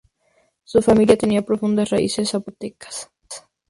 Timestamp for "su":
0.63-0.81